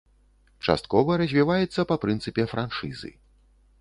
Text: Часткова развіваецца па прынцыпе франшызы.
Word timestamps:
Часткова 0.67 1.17
развіваецца 1.23 1.87
па 1.91 1.95
прынцыпе 2.07 2.43
франшызы. 2.55 3.13